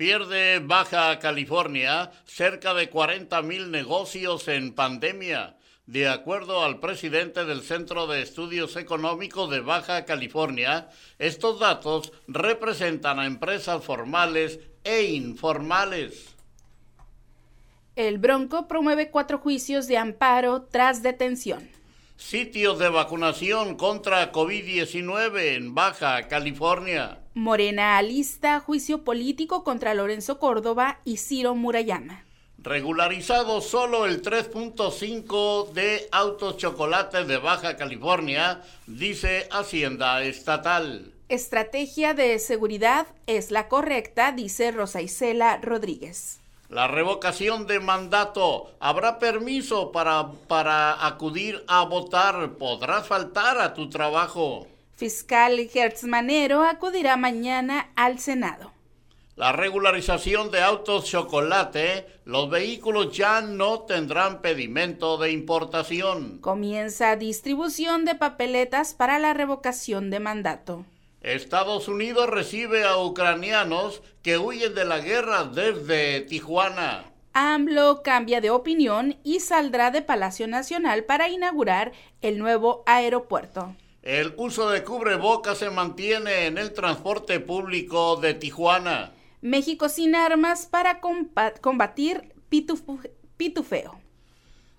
[0.00, 5.58] Pierde Baja California cerca de 40 mil negocios en pandemia.
[5.84, 13.18] De acuerdo al presidente del Centro de Estudios Económicos de Baja California, estos datos representan
[13.18, 16.34] a empresas formales e informales.
[17.94, 21.68] El Bronco promueve cuatro juicios de amparo tras detención.
[22.16, 27.19] Sitios de vacunación contra COVID-19 en Baja California.
[27.34, 32.24] Morena alista juicio político contra Lorenzo Córdoba y Ciro Murayama.
[32.58, 41.12] Regularizado solo el 3.5 de autos chocolates de Baja California, dice Hacienda Estatal.
[41.28, 46.40] Estrategia de seguridad es la correcta, dice Rosa Isela Rodríguez.
[46.68, 48.72] La revocación de mandato.
[48.80, 52.54] ¿Habrá permiso para, para acudir a votar?
[52.58, 54.66] ¿Podrás faltar a tu trabajo?
[55.00, 58.70] Fiscal Gertz Manero acudirá mañana al Senado.
[59.34, 66.36] La regularización de autos chocolate, los vehículos ya no tendrán pedimento de importación.
[66.42, 70.84] Comienza distribución de papeletas para la revocación de mandato.
[71.22, 77.06] Estados Unidos recibe a ucranianos que huyen de la guerra desde Tijuana.
[77.32, 83.74] AMLO cambia de opinión y saldrá de Palacio Nacional para inaugurar el nuevo aeropuerto.
[84.02, 89.12] El uso de cubrebocas se mantiene en el transporte público de Tijuana.
[89.42, 91.00] México sin armas para
[91.60, 92.34] combatir
[93.36, 94.00] pitufeo.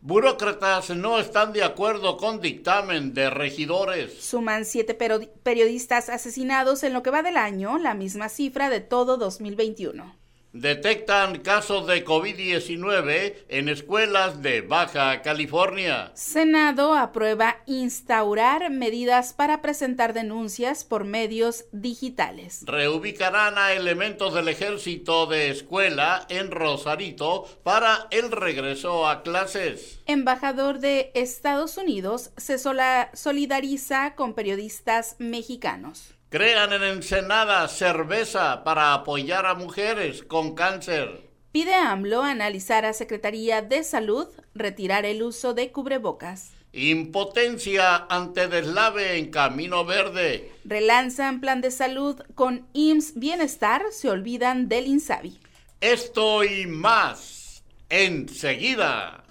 [0.01, 4.23] Burócratas no están de acuerdo con dictamen de regidores.
[4.23, 9.17] Suman siete periodistas asesinados en lo que va del año, la misma cifra de todo
[9.17, 10.20] 2021
[10.53, 16.11] detectan casos de COVID-19 en escuelas de Baja California.
[16.13, 22.63] Senado aprueba instaurar medidas para presentar denuncias por medios digitales.
[22.65, 30.01] Reubicarán a elementos del ejército de escuela en Rosarito para el regreso a clases.
[30.05, 36.15] Embajador de Estados Unidos se solidariza con periodistas mexicanos.
[36.31, 41.29] Crean en Ensenada cerveza para apoyar a mujeres con cáncer.
[41.51, 46.53] Pide AMLO analizar a Secretaría de Salud retirar el uso de cubrebocas.
[46.71, 50.53] Impotencia ante deslave en Camino Verde.
[50.63, 55.37] Relanzan plan de salud con IMSS Bienestar, se olvidan del INSABI.
[55.81, 59.25] Esto y más enseguida.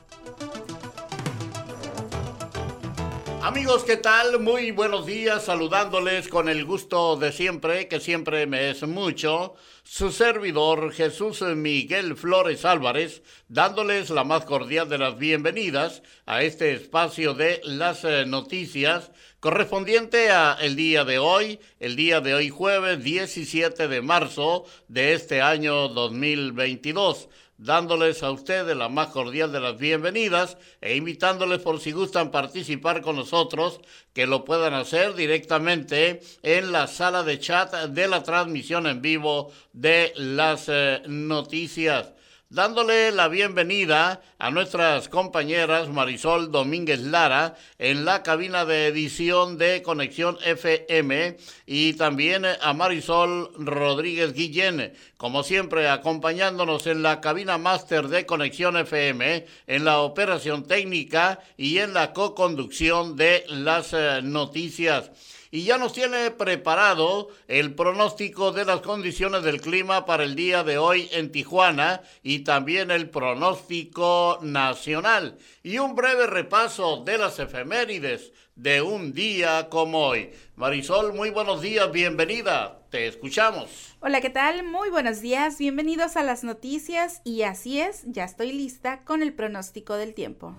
[3.42, 4.38] Amigos, ¿qué tal?
[4.38, 10.12] Muy buenos días, saludándoles con el gusto de siempre, que siempre me es mucho, su
[10.12, 17.32] servidor Jesús Miguel Flores Álvarez, dándoles la más cordial de las bienvenidas a este espacio
[17.32, 23.02] de las eh, noticias correspondiente a el día de hoy, el día de hoy jueves
[23.02, 27.30] 17 de marzo de este año 2022
[27.60, 33.02] dándoles a ustedes la más cordial de las bienvenidas e invitándoles por si gustan participar
[33.02, 33.80] con nosotros,
[34.14, 39.52] que lo puedan hacer directamente en la sala de chat de la transmisión en vivo
[39.74, 42.12] de las eh, noticias
[42.50, 49.82] dándole la bienvenida a nuestras compañeras Marisol Domínguez Lara en la cabina de edición de
[49.82, 58.08] Conexión FM y también a Marisol Rodríguez Guillén, como siempre acompañándonos en la cabina máster
[58.08, 65.12] de Conexión FM, en la operación técnica y en la co-conducción de las eh, noticias
[65.50, 70.62] y ya nos tiene preparado el pronóstico de las condiciones del clima para el día
[70.62, 77.38] de hoy en Tijuana y también el pronóstico nacional y un breve repaso de las
[77.38, 80.30] efemérides de un día como hoy.
[80.56, 83.96] Marisol, muy buenos días, bienvenida, te escuchamos.
[84.00, 84.64] Hola, ¿qué tal?
[84.64, 89.32] Muy buenos días, bienvenidos a las noticias y así es, ya estoy lista con el
[89.32, 90.54] pronóstico del tiempo.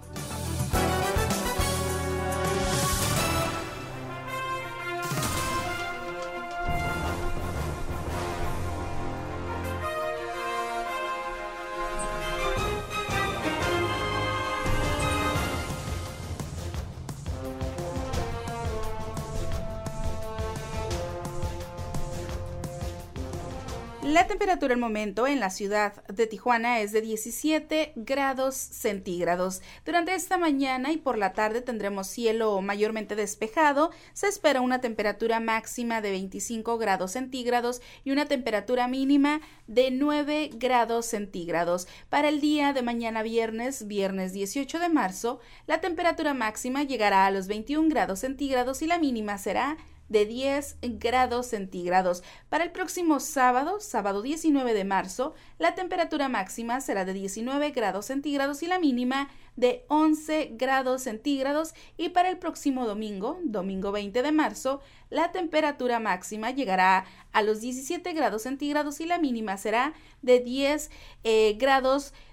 [24.12, 29.62] La temperatura al momento en la ciudad de Tijuana es de 17 grados centígrados.
[29.86, 33.92] Durante esta mañana y por la tarde tendremos cielo mayormente despejado.
[34.12, 40.50] Se espera una temperatura máxima de 25 grados centígrados y una temperatura mínima de 9
[40.56, 41.88] grados centígrados.
[42.10, 47.32] Para el día de mañana viernes, viernes 18 de marzo, la temperatura máxima llegará a
[47.32, 49.78] los 21 grados centígrados y la mínima será
[50.12, 52.22] de 10 grados centígrados.
[52.50, 58.08] Para el próximo sábado, sábado 19 de marzo, la temperatura máxima será de 19 grados
[58.08, 64.22] centígrados y la mínima de 11 grados centígrados y para el próximo domingo, domingo 20
[64.22, 69.94] de marzo, la temperatura máxima llegará a los 17 grados centígrados y la mínima será
[70.22, 70.90] de 10
[71.24, 72.31] eh, grados centígrados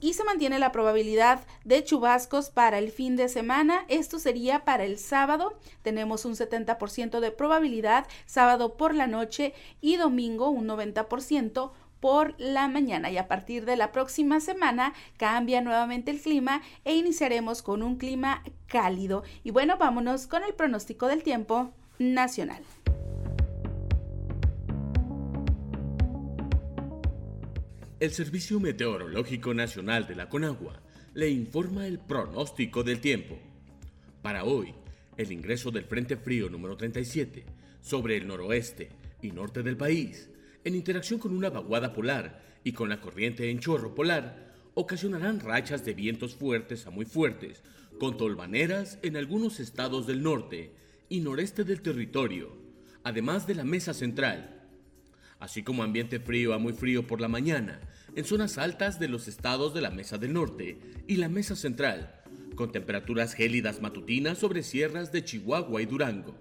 [0.00, 3.84] y se mantiene la probabilidad de chubascos para el fin de semana.
[3.88, 5.58] Esto sería para el sábado.
[5.82, 11.70] Tenemos un 70% de probabilidad sábado por la noche y domingo un 90%
[12.00, 16.96] por la mañana y a partir de la próxima semana cambia nuevamente el clima e
[16.96, 19.22] iniciaremos con un clima cálido.
[19.44, 22.62] Y bueno, vámonos con el pronóstico del tiempo nacional.
[28.00, 30.80] El Servicio Meteorológico Nacional de la Conagua
[31.12, 33.38] le informa el pronóstico del tiempo.
[34.22, 34.72] Para hoy,
[35.18, 37.44] el ingreso del Frente Frío número 37
[37.82, 38.88] sobre el noroeste
[39.20, 40.30] y norte del país
[40.64, 45.84] en interacción con una vaguada polar y con la corriente en chorro polar, ocasionarán rachas
[45.84, 47.62] de vientos fuertes a muy fuertes,
[47.98, 50.72] con tolvaneras en algunos estados del norte
[51.10, 52.56] y noreste del territorio,
[53.04, 54.59] además de la mesa central,
[55.40, 57.80] así como ambiente frío a muy frío por la mañana
[58.14, 62.14] en zonas altas de los estados de la mesa del norte y la mesa central,
[62.54, 66.36] con temperaturas gélidas matutinas sobre sierras de Chihuahua y Durango.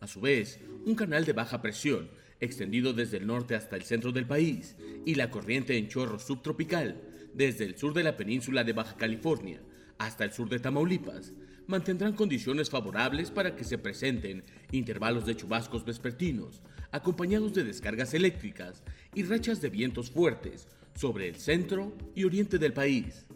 [0.00, 2.08] A su vez, un canal de baja presión
[2.40, 7.00] extendido desde el norte hasta el centro del país, y la corriente en chorro subtropical,
[7.34, 9.60] desde el sur de la península de Baja California
[9.98, 11.32] hasta el sur de Tamaulipas,
[11.66, 16.62] mantendrán condiciones favorables para que se presenten intervalos de chubascos vespertinos,
[16.92, 18.82] acompañados de descargas eléctricas
[19.14, 23.26] y rachas de vientos fuertes sobre el centro y oriente del país.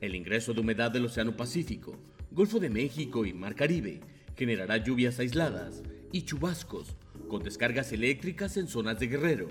[0.00, 1.96] El ingreso de humedad del Océano Pacífico,
[2.30, 4.00] Golfo de México y Mar Caribe
[4.36, 5.82] generará lluvias aisladas
[6.12, 6.94] y chubascos
[7.28, 9.48] con descargas eléctricas en zonas de Guerrero,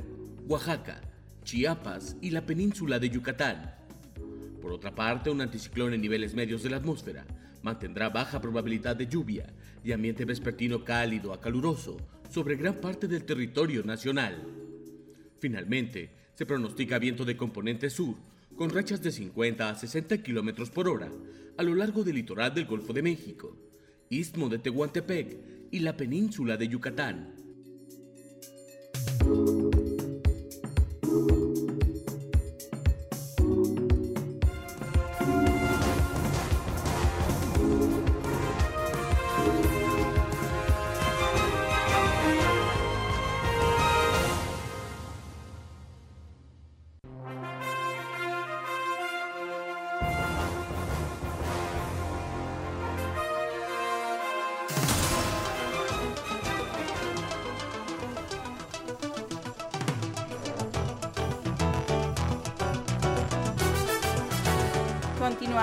[0.48, 1.02] Oaxaca,
[1.44, 3.76] Chiapas y la península de Yucatán.
[4.62, 7.26] Por otra parte, un anticiclón en niveles medios de la atmósfera
[7.62, 9.46] mantendrá baja probabilidad de lluvia
[9.84, 11.98] y ambiente vespertino cálido a caluroso
[12.30, 14.44] sobre gran parte del territorio nacional.
[15.40, 18.16] Finalmente, se pronostica viento de componente sur
[18.56, 21.12] con rachas de 50 a 60 km por hora
[21.58, 23.56] a lo largo del litoral del Golfo de México,
[24.10, 25.38] istmo de Tehuantepec
[25.72, 27.34] y la península de Yucatán.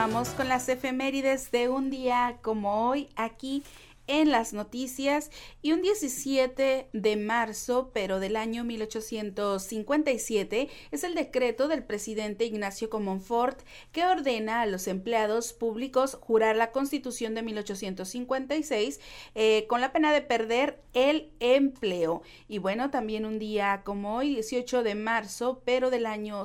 [0.05, 3.63] Continuamos con las efemérides de un día como hoy aquí
[4.07, 5.31] en las noticias
[5.63, 12.91] y un 17 de marzo, pero del año 1857, es el decreto del presidente Ignacio
[12.91, 19.01] Comonfort que ordena a los empleados públicos jurar la constitución de 1856
[19.35, 22.21] eh, con la pena de perder el empleo.
[22.47, 26.45] Y bueno, también un día como hoy, 18 de marzo, pero del año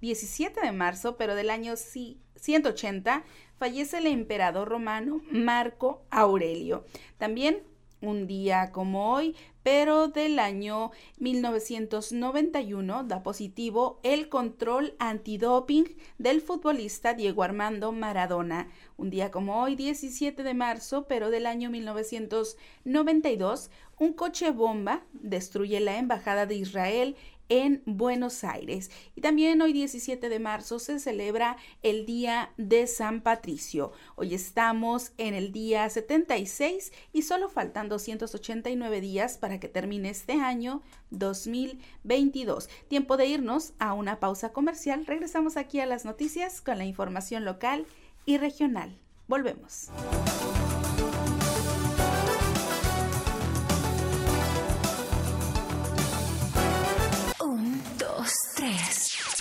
[0.00, 3.24] 117 de marzo, pero del año 180,
[3.58, 6.84] fallece el emperador romano Marco Aurelio.
[7.18, 7.62] También
[8.00, 17.14] un día como hoy, pero del año 1991 da positivo el control antidoping del futbolista
[17.14, 18.68] Diego Armando Maradona.
[18.96, 25.80] Un día como hoy, 17 de marzo, pero del año 1992, un coche bomba destruye
[25.80, 27.16] la embajada de Israel
[27.48, 28.90] en Buenos Aires.
[29.14, 33.92] Y también hoy 17 de marzo se celebra el Día de San Patricio.
[34.16, 40.34] Hoy estamos en el día 76 y solo faltan 289 días para que termine este
[40.34, 42.68] año 2022.
[42.88, 45.06] Tiempo de irnos a una pausa comercial.
[45.06, 47.86] Regresamos aquí a las noticias con la información local
[48.26, 48.98] y regional.
[49.26, 49.90] Volvemos.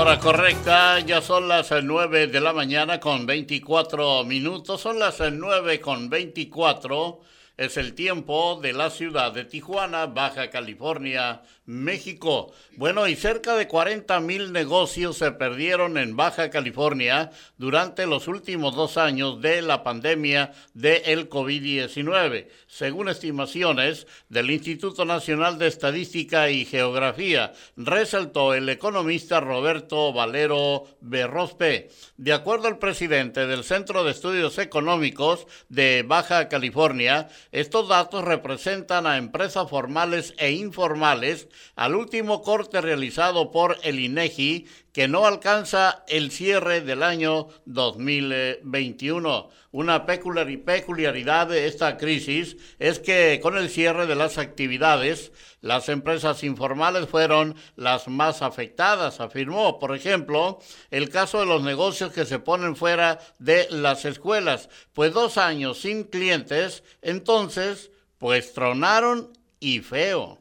[0.00, 5.78] Hora correcta ya son las 9 de la mañana con 24 minutos, son las 9
[5.78, 7.20] con 24
[7.58, 12.52] es el tiempo de la ciudad de Tijuana, Baja California, México.
[12.76, 18.74] Bueno, y cerca de 40 mil negocios se perdieron en Baja California durante los últimos
[18.74, 26.64] dos años de la pandemia del COVID-19, según estimaciones del Instituto Nacional de Estadística y
[26.64, 31.90] Geografía, resaltó el economista Roberto Valero Berrospe.
[32.16, 39.06] De acuerdo al presidente del Centro de Estudios Económicos de Baja California, estos datos representan
[39.06, 46.04] a empresas formales e informales al último corte realizado por el INEGI que no alcanza
[46.08, 49.48] el cierre del año 2021.
[49.72, 56.42] Una peculiaridad de esta crisis es que con el cierre de las actividades, las empresas
[56.42, 59.78] informales fueron las más afectadas, afirmó.
[59.78, 60.58] Por ejemplo,
[60.90, 65.80] el caso de los negocios que se ponen fuera de las escuelas, pues dos años
[65.80, 70.40] sin clientes, entonces, pues tronaron y feo.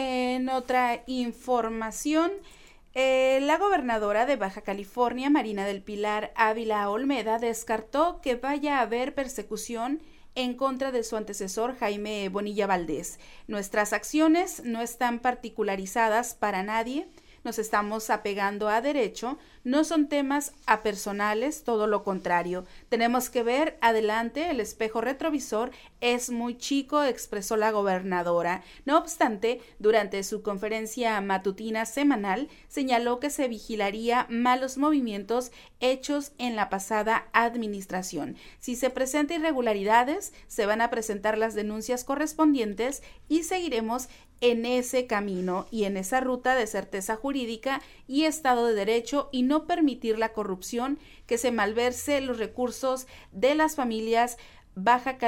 [0.00, 2.30] En otra información,
[2.94, 8.82] eh, la gobernadora de Baja California, Marina del Pilar Ávila Olmeda, descartó que vaya a
[8.82, 10.00] haber persecución
[10.36, 13.18] en contra de su antecesor Jaime Bonilla Valdés.
[13.48, 17.08] Nuestras acciones no están particularizadas para nadie
[17.48, 22.66] nos estamos apegando a derecho, no son temas apersonales, todo lo contrario.
[22.90, 25.70] Tenemos que ver adelante, el espejo retrovisor
[26.02, 28.62] es muy chico, expresó la gobernadora.
[28.84, 35.50] No obstante, durante su conferencia matutina semanal, señaló que se vigilaría malos movimientos
[35.80, 38.36] hechos en la pasada administración.
[38.58, 45.06] Si se presentan irregularidades, se van a presentar las denuncias correspondientes y seguiremos en ese
[45.06, 50.18] camino y en esa ruta de certeza jurídica y Estado de Derecho y no permitir
[50.18, 54.38] la corrupción que se malverse los recursos de las familias
[54.80, 55.18] Baja,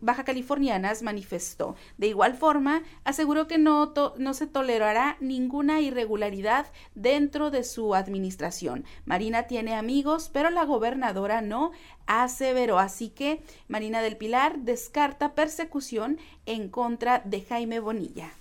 [0.00, 1.76] Baja, Californianas manifestó.
[1.98, 8.84] De igual forma, aseguró que no, no, se tolerará ninguna irregularidad dentro de su administración.
[9.04, 11.72] Marina tiene amigos, pero la gobernadora no,
[12.06, 12.78] aseveró.
[12.78, 18.32] Así que Marina del Pilar descarta persecución en contra de Jaime Bonilla.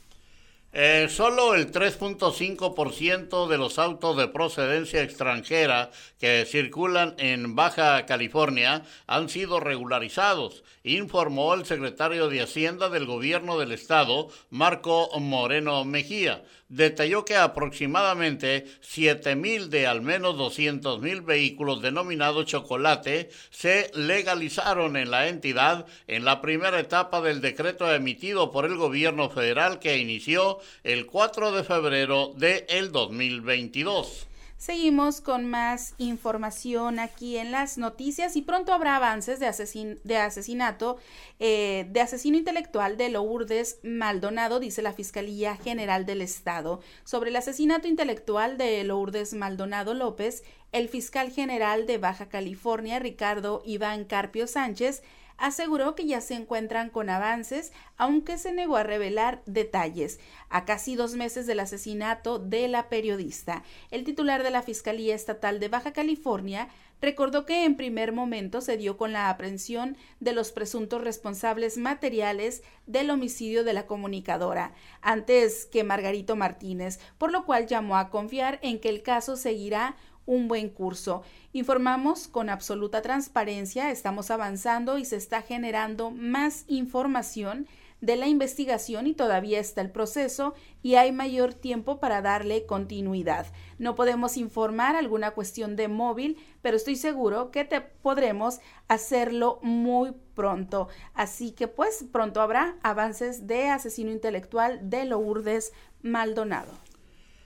[0.77, 5.89] Eh, solo el 3.5% de los autos de procedencia extranjera
[6.20, 13.58] que circulan en Baja California han sido regularizados, informó el secretario de Hacienda del Gobierno
[13.58, 16.44] del Estado, Marco Moreno Mejía
[16.75, 25.29] detalló que aproximadamente 7.000 de al menos 200.000 vehículos denominados chocolate se legalizaron en la
[25.29, 31.05] entidad en la primera etapa del decreto emitido por el gobierno federal que inició el
[31.05, 34.27] 4 de febrero de el 2022.
[34.57, 40.97] Seguimos con más información aquí en las noticias y pronto habrá avances de, de asesinato,
[41.39, 46.79] eh, de asesino intelectual de Lourdes Maldonado, dice la Fiscalía General del Estado.
[47.03, 53.62] Sobre el asesinato intelectual de Lourdes Maldonado López, el fiscal general de Baja California, Ricardo
[53.65, 55.03] Iván Carpio Sánchez,
[55.38, 60.20] aseguró que ya se encuentran con avances, aunque se negó a revelar detalles.
[60.50, 65.60] A casi dos meses del asesinato de la periodista, el titular de la Fiscalía Estatal
[65.60, 66.70] de Baja California
[67.01, 72.63] recordó que en primer momento se dio con la aprehensión de los presuntos responsables materiales
[72.88, 78.60] del homicidio de la comunicadora, antes que Margarito Martínez, por lo cual llamó a confiar
[78.62, 81.24] en que el caso seguirá un buen curso.
[81.53, 87.67] Informamos con absoluta transparencia, estamos avanzando y se está generando más información
[88.01, 90.53] de la investigación y todavía está el proceso
[90.84, 93.48] y hay mayor tiempo para darle continuidad.
[93.79, 100.13] No podemos informar alguna cuestión de móvil, pero estoy seguro que te podremos hacerlo muy
[100.36, 100.88] pronto.
[101.13, 106.85] Así que pues pronto habrá avances de asesino intelectual de Lourdes Maldonado.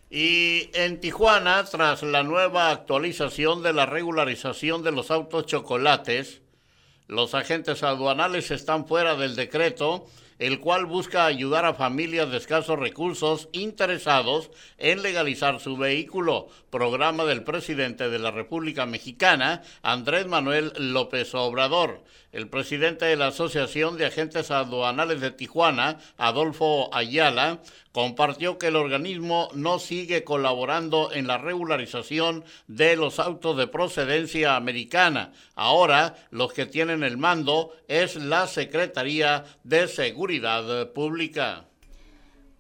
[0.10, 6.42] Y en Tijuana, tras la nueva actualización de la regularización de los autos chocolates,
[7.08, 10.08] los agentes aduanales están fuera del decreto
[10.40, 17.26] el cual busca ayudar a familias de escasos recursos interesados en legalizar su vehículo, programa
[17.26, 22.04] del presidente de la República Mexicana, Andrés Manuel López Obrador.
[22.32, 27.60] El presidente de la Asociación de Agentes Aduanales de Tijuana, Adolfo Ayala,
[27.92, 34.56] compartió que el organismo no sigue colaborando en la regularización de los autos de procedencia
[34.56, 35.34] americana.
[35.56, 41.69] Ahora los que tienen el mando es la Secretaría de Seguridad Pública.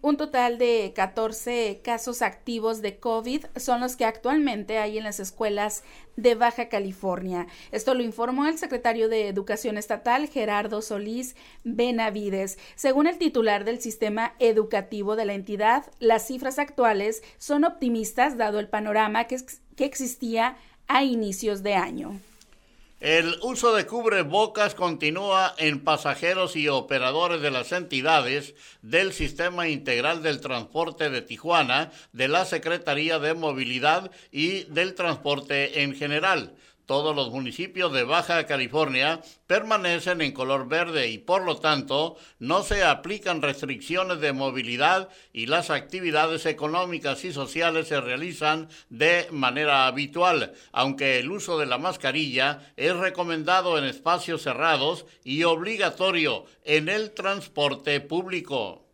[0.01, 5.19] Un total de 14 casos activos de COVID son los que actualmente hay en las
[5.19, 5.83] escuelas
[6.15, 7.47] de Baja California.
[7.73, 12.57] Esto lo informó el secretario de Educación Estatal, Gerardo Solís Benavides.
[12.75, 18.59] Según el titular del sistema educativo de la entidad, las cifras actuales son optimistas dado
[18.59, 19.35] el panorama que,
[19.75, 20.55] que existía
[20.87, 22.21] a inicios de año.
[22.99, 30.21] El uso de cubrebocas continúa en pasajeros y operadores de las entidades del Sistema Integral
[30.21, 36.57] del Transporte de Tijuana, de la Secretaría de Movilidad y del Transporte en general
[36.89, 42.63] todos los municipios de Baja California permanecen en color verde y por lo tanto no
[42.63, 49.85] se aplican restricciones de movilidad y las actividades económicas y sociales se realizan de manera
[49.85, 56.89] habitual, aunque el uso de la mascarilla es recomendado en espacios cerrados y obligatorio en
[56.89, 58.89] el transporte público.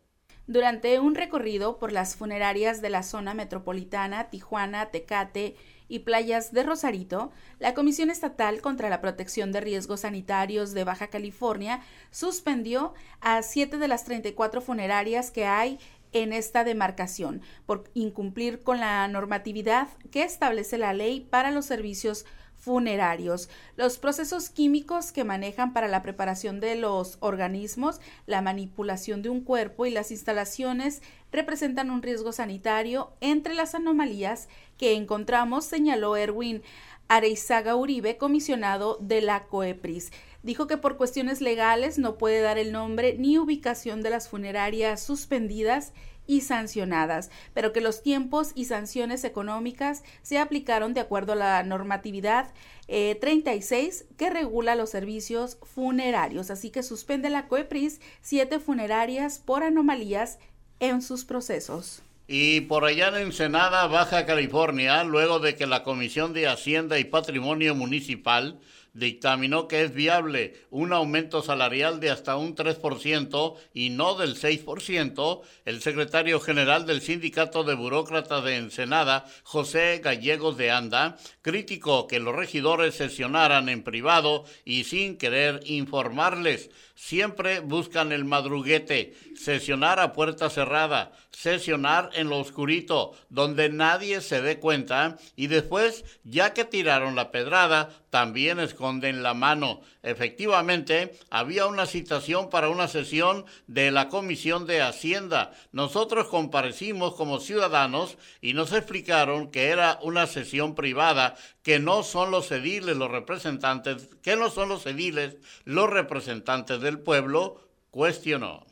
[0.46, 5.56] Durante un recorrido por las funerarias de la zona metropolitana, Tijuana, Tecate,
[5.88, 11.08] y playas de Rosarito, la Comisión Estatal contra la Protección de Riesgos Sanitarios de Baja
[11.08, 15.78] California suspendió a siete de las 34 funerarias que hay
[16.12, 22.24] en esta demarcación por incumplir con la normatividad que establece la ley para los servicios
[22.66, 29.28] funerarios, los procesos químicos que manejan para la preparación de los organismos, la manipulación de
[29.28, 36.16] un cuerpo y las instalaciones representan un riesgo sanitario entre las anomalías que encontramos, señaló
[36.16, 36.64] Erwin
[37.06, 40.10] Areizaga Uribe, comisionado de la COEPRIS.
[40.42, 45.04] Dijo que por cuestiones legales no puede dar el nombre ni ubicación de las funerarias
[45.04, 45.92] suspendidas
[46.26, 51.62] y sancionadas, pero que los tiempos y sanciones económicas se aplicaron de acuerdo a la
[51.62, 52.52] normatividad
[52.86, 56.50] 36 eh, que regula los servicios funerarios.
[56.50, 60.38] Así que suspende la COEPRIS siete funerarias por anomalías
[60.80, 62.02] en sus procesos.
[62.28, 67.04] Y por allá en Ensenada, Baja California, luego de que la Comisión de Hacienda y
[67.04, 68.58] Patrimonio Municipal
[68.96, 75.42] dictaminó que es viable un aumento salarial de hasta un 3% y no del 6%,
[75.66, 82.20] el secretario general del Sindicato de Burócratas de Ensenada, José Gallegos de Anda, criticó que
[82.20, 86.70] los regidores sesionaran en privado y sin querer informarles.
[86.98, 94.40] Siempre buscan el madruguete, sesionar a puerta cerrada, sesionar en lo oscurito, donde nadie se
[94.40, 99.82] dé cuenta, y después, ya que tiraron la pedrada, también esconden la mano.
[100.06, 105.50] Efectivamente, había una citación para una sesión de la Comisión de Hacienda.
[105.72, 112.30] Nosotros comparecimos como ciudadanos y nos explicaron que era una sesión privada, que no son
[112.30, 118.64] los ediles los representantes, que no son los ediles los representantes del pueblo, cuestionó.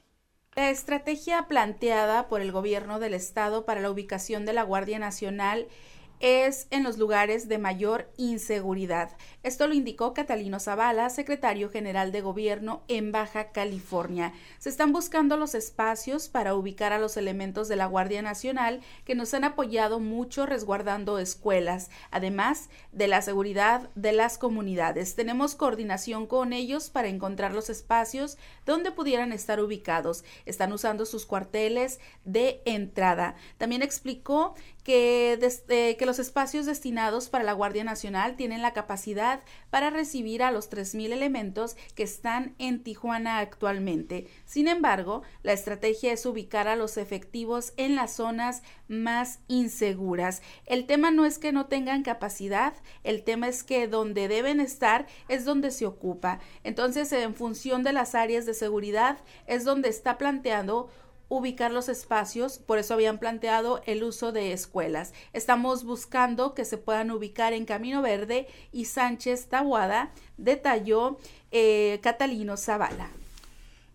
[0.55, 5.67] La estrategia planteada por el gobierno del estado para la ubicación de la Guardia Nacional
[6.21, 9.17] es en los lugares de mayor inseguridad.
[9.45, 14.33] Esto lo indicó Catalino Zavala, secretario general de gobierno en Baja California.
[14.59, 19.15] Se están buscando los espacios para ubicar a los elementos de la Guardia Nacional que
[19.15, 25.15] nos han apoyado mucho resguardando escuelas, además de la seguridad de las comunidades.
[25.15, 30.25] Tenemos coordinación con ellos para encontrar los espacios donde pudieran estar ubicados.
[30.47, 33.35] Están usando sus cuarteles de entrada.
[33.59, 34.55] También explicó
[34.85, 39.34] que, desde, que los espacios destinados para la Guardia Nacional tienen la capacidad
[39.71, 44.29] para recibir a los 3.000 elementos que están en Tijuana actualmente.
[44.45, 50.43] Sin embargo, la estrategia es ubicar a los efectivos en las zonas más inseguras.
[50.67, 55.07] El tema no es que no tengan capacidad, el tema es que donde deben estar
[55.29, 56.41] es donde se ocupa.
[56.63, 60.89] Entonces, en función de las áreas de seguridad, es donde está planteando
[61.29, 65.13] ubicar los espacios, por eso habían planteado el uso de escuelas.
[65.33, 71.19] Estamos buscando que se puedan ubicar en Camino Verde y Sánchez Tabuada, detalló
[71.51, 73.11] eh, Catalino Zavala.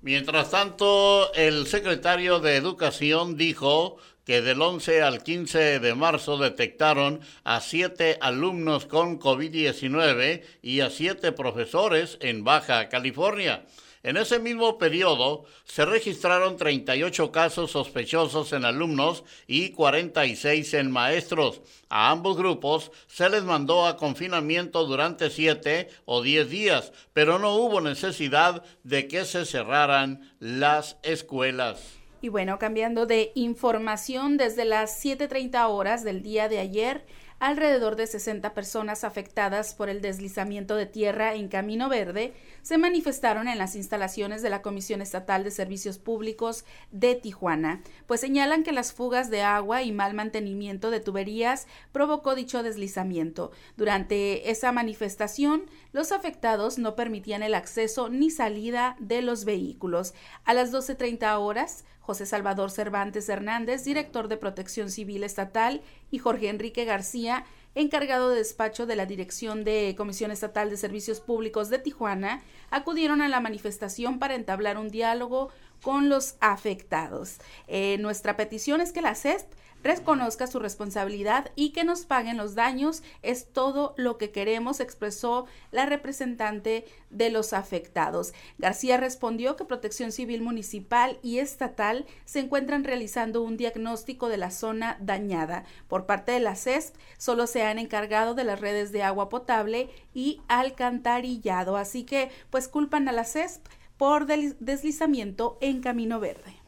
[0.02, 7.20] Mientras tanto, el secretario de Educación dijo que del 11 al 15 de marzo detectaron
[7.44, 13.66] a siete alumnos con COVID-19 y a siete profesores en Baja California.
[14.02, 21.62] En ese mismo periodo se registraron 38 casos sospechosos en alumnos y 46 en maestros.
[21.90, 27.56] A ambos grupos se les mandó a confinamiento durante 7 o 10 días, pero no
[27.56, 32.00] hubo necesidad de que se cerraran las escuelas.
[32.22, 37.06] Y bueno, cambiando de información, desde las 7.30 horas del día de ayer,
[37.40, 43.48] alrededor de 60 personas afectadas por el deslizamiento de tierra en Camino Verde se manifestaron
[43.48, 48.74] en las instalaciones de la Comisión Estatal de Servicios Públicos de Tijuana, pues señalan que
[48.74, 53.52] las fugas de agua y mal mantenimiento de tuberías provocó dicho deslizamiento.
[53.78, 60.14] Durante esa manifestación, los afectados no permitían el acceso ni salida de los vehículos.
[60.44, 66.50] A las 12.30 horas, José Salvador Cervantes Hernández, director de Protección Civil Estatal, y Jorge
[66.50, 67.46] Enrique García,
[67.76, 72.42] encargado de despacho de la Dirección de Comisión Estatal de Servicios Públicos de Tijuana,
[72.72, 75.52] acudieron a la manifestación para entablar un diálogo
[75.84, 77.38] con los afectados.
[77.68, 82.56] Eh, nuestra petición es que la CESP reconozca su responsabilidad y que nos paguen los
[82.56, 83.04] daños.
[83.22, 88.34] Es todo lo que queremos, expresó la representante de los afectados.
[88.58, 94.52] García respondió que Protección Civil Municipal y Estatal se encuentran realizando un diagnóstico de la
[94.52, 95.66] zona dañada.
[95.88, 99.90] Por parte de la CESP, solo se han encargado de las redes de agua potable
[100.14, 101.78] y alcantarillado.
[101.78, 103.66] Así que, pues culpan a la CESP
[103.98, 106.59] por deslizamiento en Camino Verde.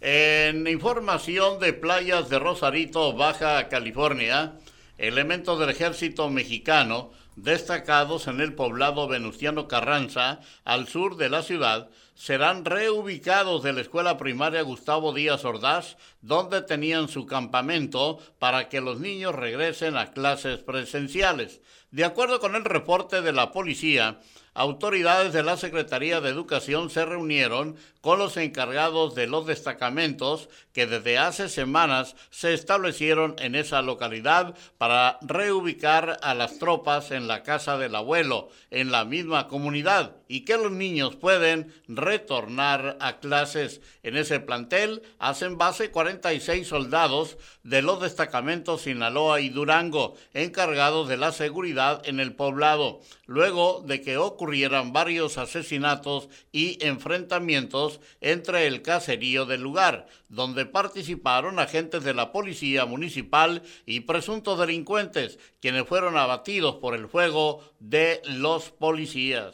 [0.00, 4.52] En información de playas de Rosarito, Baja California,
[4.98, 11.88] elementos del ejército mexicano destacados en el poblado Venustiano Carranza, al sur de la ciudad,
[12.14, 18.80] serán reubicados de la escuela primaria Gustavo Díaz Ordaz, donde tenían su campamento, para que
[18.80, 21.60] los niños regresen a clases presenciales.
[21.90, 24.18] De acuerdo con el reporte de la policía,
[24.56, 30.86] autoridades de la Secretaría de Educación se reunieron con los encargados de los destacamentos que
[30.86, 37.42] desde hace semanas se establecieron en esa localidad para reubicar a las tropas en la
[37.42, 43.80] casa del abuelo, en la misma comunidad, y que los niños pueden retornar a clases.
[44.02, 51.16] En ese plantel hacen base 46 soldados de los destacamentos Sinaloa y Durango, encargados de
[51.16, 54.16] la seguridad en el poblado, luego de que
[54.46, 62.30] ocurrieran varios asesinatos y enfrentamientos entre el caserío del lugar, donde participaron agentes de la
[62.30, 69.52] policía municipal y presuntos delincuentes, quienes fueron abatidos por el fuego de los policías.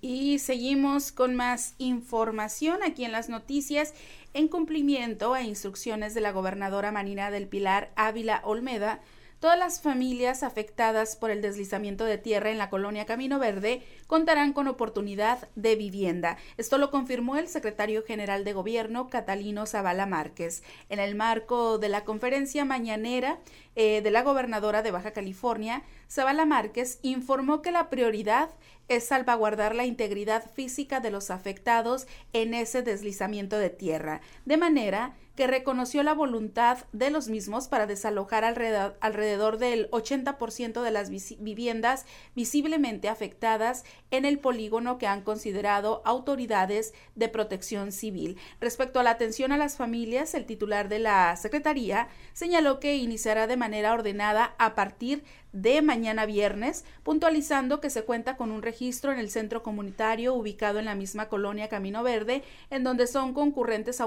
[0.00, 3.92] Y seguimos con más información aquí en las noticias.
[4.32, 9.02] En cumplimiento a instrucciones de la gobernadora Marina del Pilar Ávila Olmeda,
[9.40, 14.52] Todas las familias afectadas por el deslizamiento de tierra en la colonia Camino Verde contarán
[14.52, 16.36] con oportunidad de vivienda.
[16.58, 21.88] Esto lo confirmó el secretario general de Gobierno, Catalino Zavala Márquez, en el marco de
[21.88, 23.38] la conferencia mañanera
[23.76, 28.50] eh, de la gobernadora de Baja California, Zavala Márquez informó que la prioridad
[28.88, 35.14] es salvaguardar la integridad física de los afectados en ese deslizamiento de tierra, de manera
[35.40, 42.04] que reconoció la voluntad de los mismos para desalojar alrededor, del 80% de las viviendas
[42.36, 48.36] visiblemente afectadas en el polígono que han considerado autoridades de protección civil.
[48.60, 53.46] Respecto a la atención a las familias, el titular de la Secretaría señaló que iniciará
[53.46, 59.10] de manera ordenada a partir de mañana viernes, puntualizando que se cuenta con un registro
[59.10, 64.00] en el centro comunitario ubicado en la misma colonia Camino Verde, en donde son concurrentes,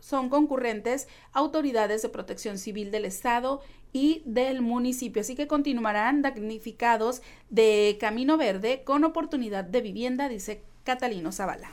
[0.00, 3.60] son concurrentes autoridades de protección civil del Estado
[3.92, 5.22] y del municipio.
[5.22, 11.72] Así que continuarán damnificados de Camino Verde con oportunidad de vivienda, dice Catalino Zavala.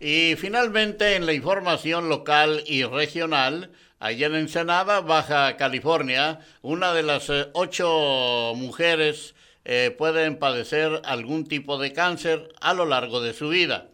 [0.00, 7.02] Y finalmente en la información local y regional, Allá en Ensenada, Baja California, una de
[7.02, 13.34] las eh, ocho mujeres eh, pueden padecer algún tipo de cáncer a lo largo de
[13.34, 13.88] su vida,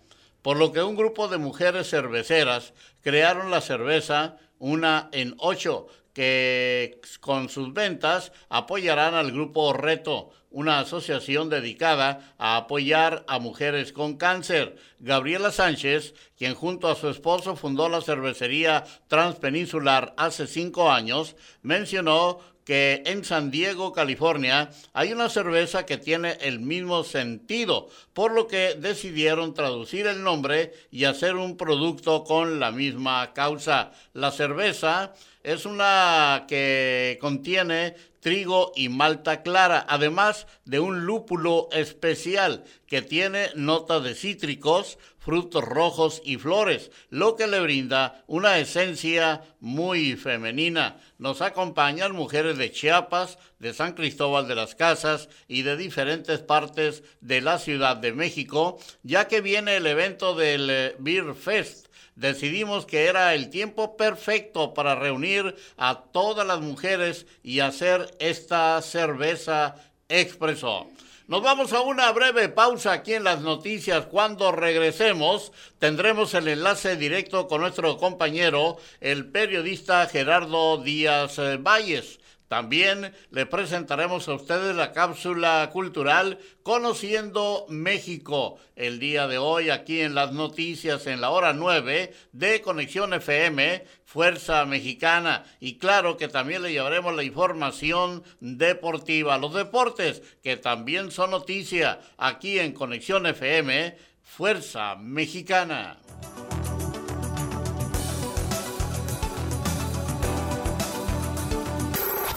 [0.45, 7.01] por lo que un grupo de mujeres cerveceras crearon la cerveza una en ocho, que
[7.21, 14.19] con sus ventas apoyarán al grupo Reto, una asociación dedicada a apoyar a mujeres con
[14.19, 14.77] cáncer.
[14.99, 22.39] Gabriela Sánchez, quien junto a su esposo fundó la cervecería Transpeninsular hace cinco años, mencionó
[22.65, 28.47] que en San Diego, California, hay una cerveza que tiene el mismo sentido, por lo
[28.47, 33.93] que decidieron traducir el nombre y hacer un producto con la misma causa.
[34.13, 42.65] La cerveza es una que contiene trigo y malta clara, además de un lúpulo especial
[42.87, 49.41] que tiene notas de cítricos, frutos rojos y flores, lo que le brinda una esencia
[49.59, 50.99] muy femenina.
[51.17, 57.03] Nos acompañan mujeres de Chiapas, de San Cristóbal de las Casas y de diferentes partes
[57.23, 62.87] de la Ciudad de México, ya que viene el evento del eh, Beer Fest decidimos
[62.87, 69.75] que era el tiempo perfecto para reunir a todas las mujeres y hacer esta cerveza
[70.09, 70.89] expreso.
[71.27, 74.05] Nos vamos a una breve pausa aquí en las noticias.
[74.05, 82.21] Cuando regresemos tendremos el enlace directo con nuestro compañero, el periodista Gerardo Díaz eh, Valles.
[82.55, 90.03] También le presentaremos a ustedes la cápsula cultural Conociendo México el día de hoy aquí
[90.03, 95.45] en las noticias en la hora 9 de Conexión FM, Fuerza Mexicana.
[95.59, 101.99] Y claro que también le llevaremos la información deportiva, los deportes que también son noticia
[102.19, 105.99] aquí en Conexión FM, Fuerza Mexicana.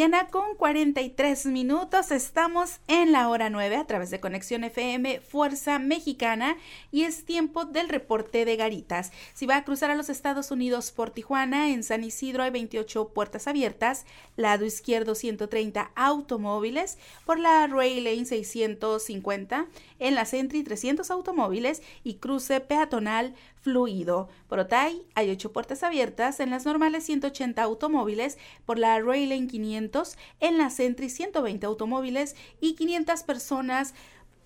[0.00, 2.10] Mañana con 43 minutos.
[2.10, 6.56] Estamos en la hora 9 a través de Conexión FM Fuerza Mexicana
[6.90, 9.12] y es tiempo del reporte de Garitas.
[9.34, 13.08] Si va a cruzar a los Estados Unidos por Tijuana, en San Isidro hay 28
[13.08, 19.66] puertas abiertas, lado izquierdo 130 automóviles, por la Ray Lane 650,
[19.98, 24.28] en la Sentry 300 automóviles y cruce peatonal fluido.
[24.48, 30.16] Por Otay hay ocho puertas abiertas, en las normales 180 automóviles, por la Railing 500,
[30.40, 33.94] en la Sentry 120 automóviles y 500 personas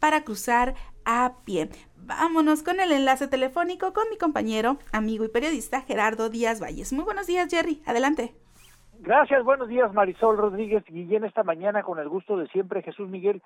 [0.01, 0.75] para cruzar
[1.05, 1.71] a pie.
[1.97, 6.93] Vámonos con el enlace telefónico con mi compañero, amigo y periodista Gerardo Díaz Valles.
[6.93, 7.83] Muy buenos días, Jerry.
[7.87, 8.35] Adelante.
[9.01, 11.25] Gracias, buenos días, Marisol Rodríguez Guillén.
[11.25, 13.43] Esta mañana, con el gusto de siempre, Jesús Miguel.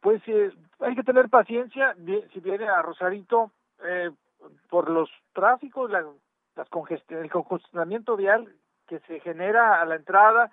[0.00, 1.94] Pues eh, hay que tener paciencia.
[2.32, 3.50] Si viene a Rosarito,
[3.84, 4.10] eh,
[4.68, 6.04] por los tráficos, la,
[6.56, 6.68] las
[7.08, 8.54] el congestionamiento vial
[8.86, 10.50] que se genera a la entrada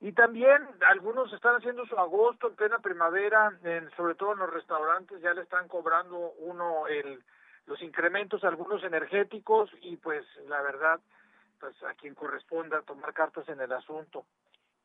[0.00, 4.52] y también algunos están haciendo su agosto en plena primavera, en, sobre todo en los
[4.52, 7.22] restaurantes ya le están cobrando uno el
[7.66, 11.00] los incrementos algunos energéticos y pues la verdad
[11.60, 14.24] pues a quien corresponda tomar cartas en el asunto.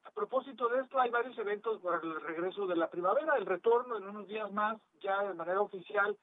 [0.04, 3.98] A propósito de esto, hay varios eventos por el regreso de la primavera, el retorno
[3.98, 6.16] en unos días más, ya de manera oficial,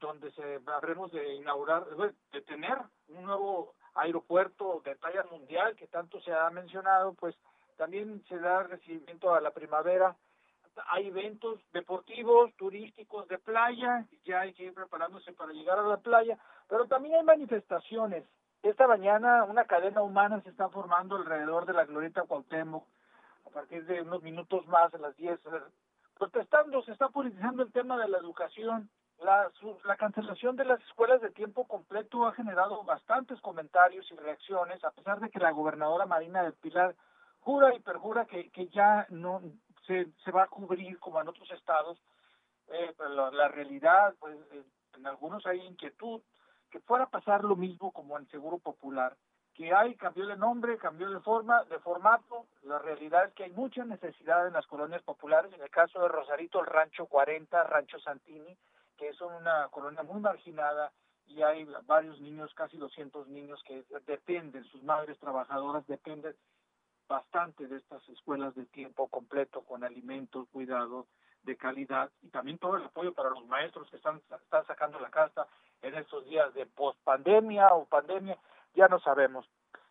[0.00, 1.84] donde se habremos de inaugurar,
[2.32, 7.36] de tener un nuevo aeropuerto de talla mundial que tanto se ha mencionado, pues
[7.76, 10.16] también se da recibimiento a la primavera.
[10.88, 15.98] Hay eventos deportivos, turísticos, de playa, ya hay que ir preparándose para llegar a la
[15.98, 18.24] playa, pero también hay manifestaciones.
[18.62, 22.86] Esta mañana una cadena humana se está formando alrededor de la Glorieta Cuauhtémoc,
[23.46, 25.40] a partir de unos minutos más, a las 10,
[26.16, 28.88] protestando, se está politizando el tema de la educación,
[29.24, 29.50] la,
[29.84, 34.90] la cancelación de las escuelas de tiempo completo ha generado bastantes comentarios y reacciones, a
[34.90, 36.94] pesar de que la gobernadora Marina del Pilar
[37.40, 39.42] jura y perjura que, que ya no
[39.86, 41.98] se, se va a cubrir como en otros estados.
[42.68, 44.64] Eh, pero la, realidad, pues eh,
[44.96, 46.22] en algunos hay inquietud
[46.70, 49.16] que fuera a pasar lo mismo como en Seguro Popular,
[49.54, 53.52] que hay, cambió de nombre, cambió de forma, de formato, la realidad es que hay
[53.52, 57.98] mucha necesidad en las colonias populares, en el caso de Rosarito, el Rancho 40, Rancho
[57.98, 58.56] Santini,
[59.02, 60.92] que es una colonia muy marginada
[61.26, 66.36] y hay varios niños, casi 200 niños que dependen, sus madres trabajadoras dependen
[67.08, 71.08] bastante de estas escuelas de tiempo completo con alimentos, cuidado
[71.42, 75.10] de calidad y también todo el apoyo para los maestros que están, están sacando la
[75.10, 75.48] casa
[75.80, 78.38] en estos días de post pandemia o pandemia,
[78.76, 79.44] ya no sabemos.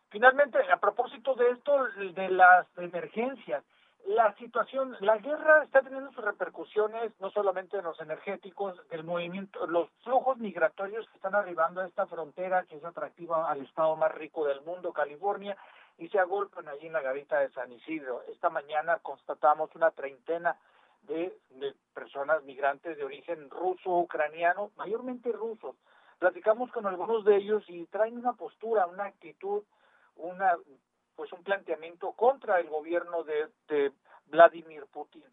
[0.08, 3.62] Finalmente, a propósito de esto, de las emergencias,
[4.06, 9.66] la situación, la guerra está teniendo sus repercusiones no solamente en los energéticos, el movimiento,
[9.66, 14.12] los flujos migratorios que están arribando a esta frontera que es atractiva al estado más
[14.12, 15.56] rico del mundo, California,
[15.98, 18.22] y se agolpan allí en la garita de San Isidro.
[18.28, 20.56] Esta mañana constatamos una treintena
[21.02, 25.76] de, de personas migrantes de origen ruso, ucraniano, mayormente rusos.
[26.18, 29.62] Platicamos con algunos de ellos y traen una postura, una actitud,
[30.16, 30.56] una
[31.16, 33.92] pues un planteamiento contra el gobierno de, de
[34.26, 35.24] Vladimir Putin.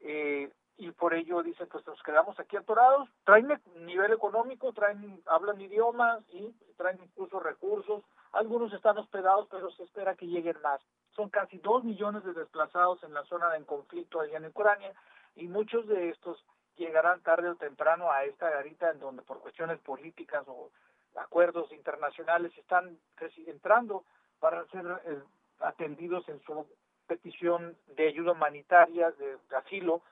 [0.00, 3.48] Eh, y por ello dicen pues nos quedamos aquí atorados, traen
[3.80, 10.16] nivel económico, traen, hablan idiomas y traen incluso recursos, algunos están hospedados pero se espera
[10.16, 10.80] que lleguen más.
[11.14, 14.92] Son casi dos millones de desplazados en la zona de conflicto allá en Ucrania
[15.36, 16.42] y muchos de estos
[16.76, 20.70] llegarán tarde o temprano a esta garita en donde por cuestiones políticas o
[21.16, 22.98] acuerdos internacionales están
[23.46, 24.04] entrando
[24.42, 25.22] para ser eh,
[25.60, 26.66] atendidos en su
[27.06, 30.02] petición de ayuda humanitaria, de, asilo,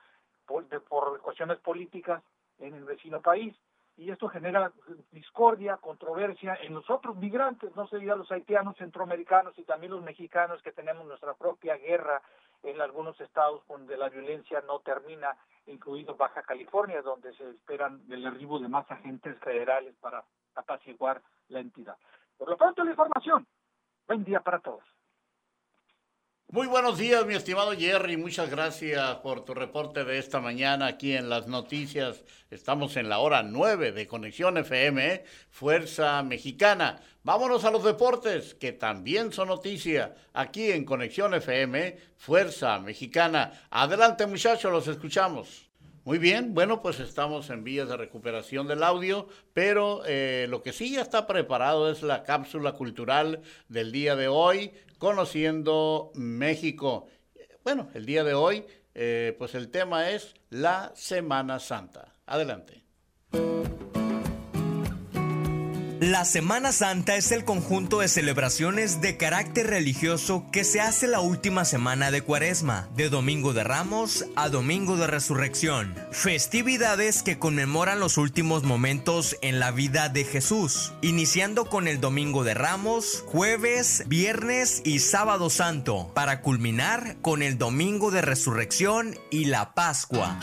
[0.45, 2.23] por, por cuestiones políticas
[2.59, 3.53] en el vecino país.
[3.97, 4.71] Y esto genera
[5.11, 10.01] discordia, controversia en los otros migrantes, no se diga los haitianos, centroamericanos y también los
[10.01, 12.21] mexicanos que tenemos nuestra propia guerra
[12.63, 18.25] en algunos estados donde la violencia no termina, incluido Baja California, donde se esperan el
[18.25, 20.23] arribo de más agentes federales para
[20.55, 21.97] apaciguar la entidad.
[22.37, 23.45] Por lo pronto, la información.
[24.07, 24.83] Buen día para todos.
[26.53, 28.17] Muy buenos días, mi estimado Jerry.
[28.17, 32.25] Muchas gracias por tu reporte de esta mañana aquí en las noticias.
[32.49, 36.99] Estamos en la hora 9 de Conexión FM, Fuerza Mexicana.
[37.23, 43.67] Vámonos a los deportes, que también son noticia aquí en Conexión FM, Fuerza Mexicana.
[43.69, 45.70] Adelante, muchachos, los escuchamos.
[46.03, 50.73] Muy bien, bueno, pues estamos en vías de recuperación del audio, pero eh, lo que
[50.73, 57.05] sí ya está preparado es la cápsula cultural del día de hoy, conociendo México.
[57.63, 62.15] Bueno, el día de hoy, eh, pues el tema es la Semana Santa.
[62.25, 62.83] Adelante.
[66.01, 71.19] La Semana Santa es el conjunto de celebraciones de carácter religioso que se hace la
[71.19, 75.93] última semana de Cuaresma, de Domingo de Ramos a Domingo de Resurrección.
[76.09, 82.43] Festividades que conmemoran los últimos momentos en la vida de Jesús, iniciando con el Domingo
[82.43, 89.45] de Ramos, jueves, viernes y sábado santo, para culminar con el Domingo de Resurrección y
[89.45, 90.39] la Pascua.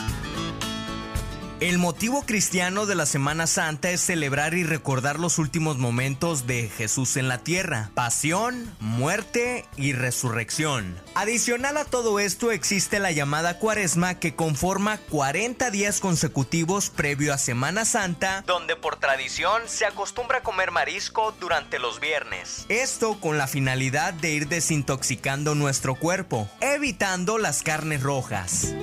[1.61, 6.69] El motivo cristiano de la Semana Santa es celebrar y recordar los últimos momentos de
[6.69, 10.97] Jesús en la tierra, pasión, muerte y resurrección.
[11.17, 17.39] Adicional a todo esto existe la llamada cuaresma que conforma 40 días consecutivos previo a
[17.39, 22.67] Semana Santa, donde por tradición se acostumbra comer marisco durante los viernes.
[22.69, 28.75] Esto con la finalidad de ir desintoxicando nuestro cuerpo, evitando las carnes rojas.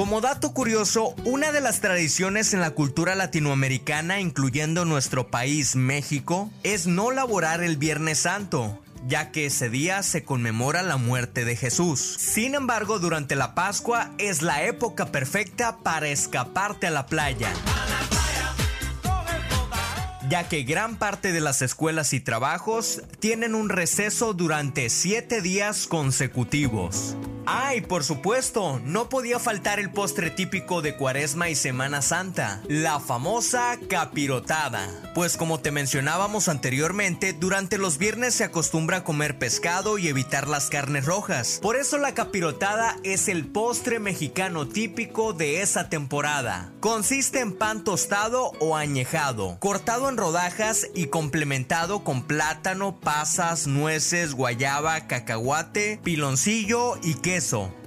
[0.00, 6.50] Como dato curioso, una de las tradiciones en la cultura latinoamericana, incluyendo nuestro país México,
[6.62, 11.54] es no laborar el Viernes Santo, ya que ese día se conmemora la muerte de
[11.54, 12.16] Jesús.
[12.18, 17.52] Sin embargo, durante la Pascua es la época perfecta para escaparte a la playa
[20.30, 25.88] ya que gran parte de las escuelas y trabajos tienen un receso durante siete días
[25.88, 27.16] consecutivos.
[27.46, 33.00] Ay, por supuesto, no podía faltar el postre típico de Cuaresma y Semana Santa, la
[33.00, 34.88] famosa capirotada.
[35.14, 40.48] Pues como te mencionábamos anteriormente, durante los viernes se acostumbra a comer pescado y evitar
[40.48, 41.58] las carnes rojas.
[41.62, 46.72] Por eso la capirotada es el postre mexicano típico de esa temporada.
[46.80, 54.34] Consiste en pan tostado o añejado, cortado en rodajas y complementado con plátano, pasas, nueces,
[54.34, 57.39] guayaba, cacahuate, piloncillo y queso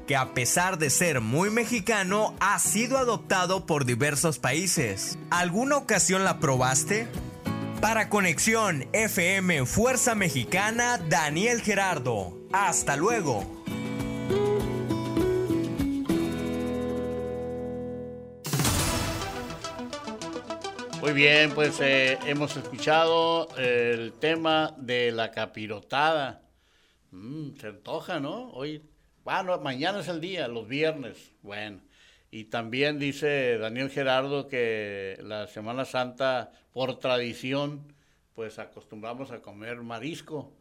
[0.07, 5.17] que a pesar de ser muy mexicano, ha sido adoptado por diversos países.
[5.29, 7.07] ¿Alguna ocasión la probaste?
[7.79, 12.35] Para Conexión FM Fuerza Mexicana, Daniel Gerardo.
[12.51, 13.63] Hasta luego.
[20.99, 26.41] Muy bien, pues eh, hemos escuchado el tema de la capirotada.
[27.11, 28.49] Mm, se antoja, ¿no?
[28.51, 28.81] Hoy,
[29.23, 31.31] bueno, mañana es el día, los viernes.
[31.41, 31.81] Bueno,
[32.31, 37.93] y también dice Daniel Gerardo que la Semana Santa, por tradición,
[38.33, 40.51] pues acostumbramos a comer marisco.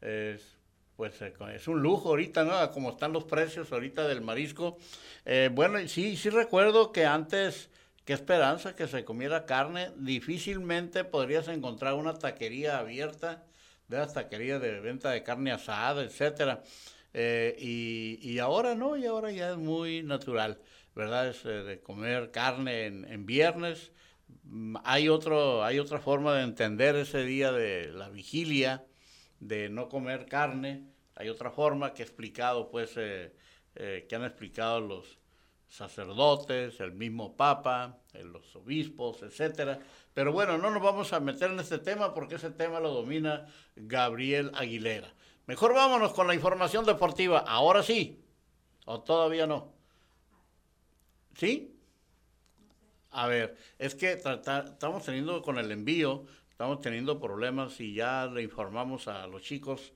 [0.00, 0.56] Es,
[0.96, 2.70] pues eh, es un lujo ahorita, ¿no?
[2.72, 4.76] Como están los precios ahorita del marisco.
[5.24, 7.70] Eh, bueno, sí, sí recuerdo que antes
[8.04, 9.92] qué esperanza que se comiera carne.
[9.96, 13.44] Difícilmente podrías encontrar una taquería abierta,
[13.88, 16.62] de las taquerías de venta de carne asada, etcétera.
[17.12, 20.60] Eh, y, ahora no, y ahora ya es muy natural,
[20.94, 21.28] ¿verdad?
[21.28, 23.92] Es, eh, de comer carne en, viernes.
[24.44, 28.84] Mm, hay, otro, hay otra forma de entender ese día de la vigilia,
[29.40, 30.86] de no comer carne.
[31.16, 33.32] Hay otra forma que explicado, pues, eh,
[33.74, 35.18] que han explicado los
[35.68, 39.78] sacerdotes, el mismo Papa, los obispos, etcétera.
[40.14, 43.46] Pero bueno, no nos vamos a meter en este tema porque ese tema lo domina
[43.76, 45.14] Gabriel Aguilera.
[45.46, 47.40] Mejor vámonos con la información deportiva.
[47.40, 48.22] Ahora sí.
[48.86, 49.72] ¿O todavía no?
[51.36, 51.76] ¿Sí?
[53.12, 58.42] A ver, es que estamos teniendo con el envío, estamos teniendo problemas y ya le
[58.42, 59.92] informamos a los chicos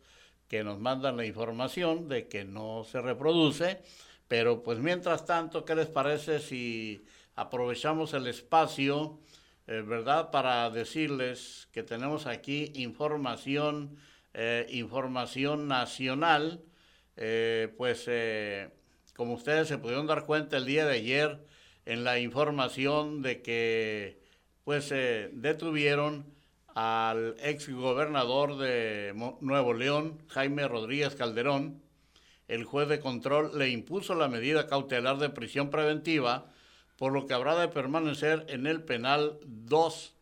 [0.49, 3.83] que nos mandan la información de que no se reproduce,
[4.27, 7.05] pero pues mientras tanto, ¿qué les parece si
[7.37, 9.21] aprovechamos el espacio,
[9.67, 13.97] eh, verdad, para decirles que tenemos aquí información,
[14.35, 16.63] eh, información nacional,
[17.17, 18.09] eh, pues
[19.15, 21.45] como ustedes se pudieron dar cuenta el día de ayer,
[21.87, 24.21] en la información de que
[24.65, 26.35] pues se detuvieron
[26.75, 31.83] al ex gobernador de Nuevo León, Jaime Rodríguez Calderón.
[32.49, 36.51] El juez de control le impuso la medida cautelar de prisión preventiva,
[36.97, 40.15] por lo que habrá de permanecer en el penal 2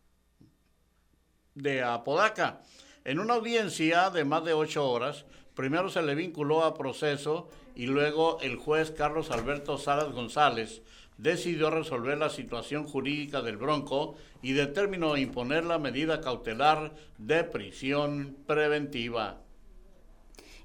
[1.54, 2.60] de Apodaca.
[3.04, 5.24] En una audiencia de más de ocho horas,
[5.56, 10.82] primero se le vinculó a proceso y luego el juez Carlos Alberto Salas González
[11.18, 18.36] decidió resolver la situación jurídica del Bronco y determinó imponer la medida cautelar de prisión
[18.46, 19.40] preventiva.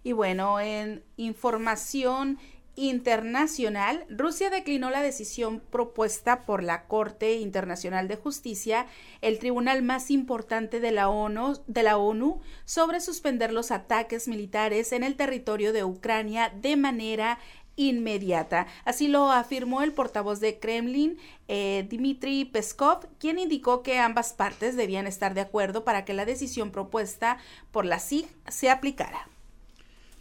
[0.04, 2.38] Y bueno, en información
[2.78, 8.86] internacional, Rusia declinó la decisión propuesta por la Corte Internacional de Justicia,
[9.22, 14.94] el tribunal más importante de la ONU, de la ONU sobre suspender los ataques militares
[14.94, 17.40] en el territorio de Ucrania de manera
[17.78, 18.68] inmediata.
[18.86, 21.18] Así lo afirmó el portavoz de Kremlin,
[21.48, 26.26] eh, Dmitry Peskov, quien indicó que ambas partes debían estar de acuerdo para que la
[26.26, 27.38] decisión propuesta
[27.72, 29.28] por la SIG se aplicara.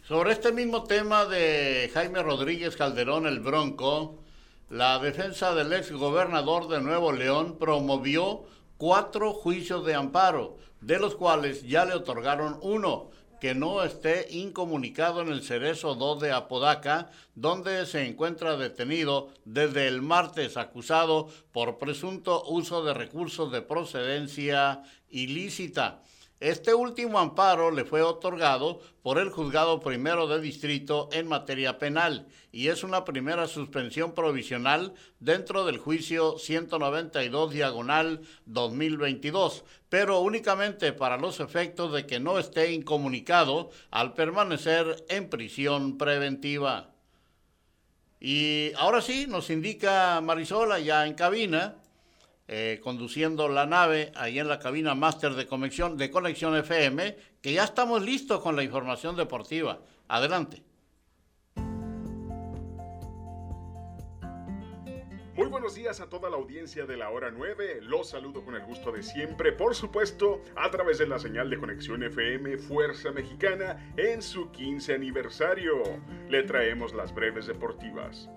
[0.07, 4.23] Sobre este mismo tema de Jaime Rodríguez Calderón el Bronco,
[4.69, 8.45] la defensa del ex gobernador de Nuevo León promovió
[8.77, 13.09] cuatro juicios de amparo, de los cuales ya le otorgaron uno
[13.41, 19.89] que no esté incomunicado en el Cerezo 2 de Apodaca, donde se encuentra detenido desde
[19.89, 25.99] el martes acusado por presunto uso de recursos de procedencia ilícita.
[26.39, 32.27] Este último amparo le fue otorgado por el juzgado primero de distrito en materia penal
[32.51, 41.17] y es una primera suspensión provisional dentro del juicio 192 diagonal 2022, pero únicamente para
[41.17, 46.91] los efectos de que no esté incomunicado al permanecer en prisión preventiva.
[48.19, 51.77] Y ahora sí, nos indica Marisola ya en cabina
[52.47, 57.53] eh, conduciendo la nave ahí en la cabina máster de conexión, de conexión FM, que
[57.53, 59.79] ya estamos listos con la información deportiva.
[60.07, 60.63] Adelante.
[65.37, 67.81] Muy buenos días a toda la audiencia de la hora 9.
[67.83, 71.59] Los saludo con el gusto de siempre, por supuesto, a través de la señal de
[71.59, 75.83] conexión FM Fuerza Mexicana en su 15 aniversario.
[76.27, 78.31] Le traemos las breves deportivas.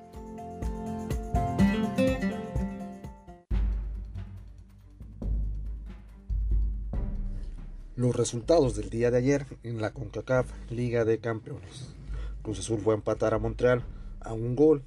[8.00, 11.94] Los resultados del día de ayer en la CONCACAF Liga de Campeones.
[12.40, 13.84] Cruz Azul fue a empatar a Montreal
[14.20, 14.82] a un gol,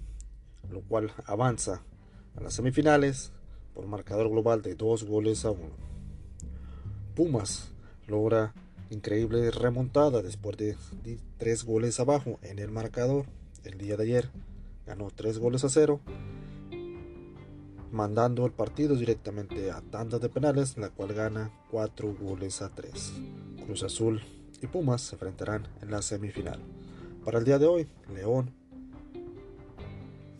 [0.72, 1.84] lo cual avanza
[2.36, 3.32] a las semifinales
[3.76, 5.76] por marcador global de dos goles a uno.
[7.14, 7.70] Pumas
[8.07, 8.55] logra
[8.89, 10.76] increíble remontada después de
[11.38, 13.28] tres goles abajo en el marcador
[13.64, 14.30] el día de ayer.
[14.88, 15.99] Ganó tres goles a cero
[17.94, 23.14] mandando el partido directamente a tandas de penales, la cual gana 4 goles a 3.
[23.66, 24.22] Cruz Azul
[24.62, 26.60] y Pumas se enfrentarán en la semifinal.
[27.24, 28.52] Para el día de hoy, León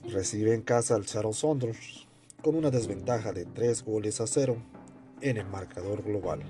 [0.10, 2.08] recibe en casa al Charles Saunders
[2.42, 4.58] con una desventaja de 3 goles a 0
[5.22, 6.42] en el marcador global.